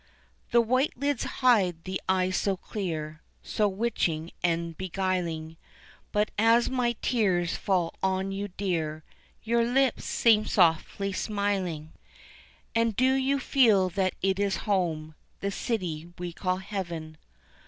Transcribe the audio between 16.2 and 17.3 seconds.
call heaven?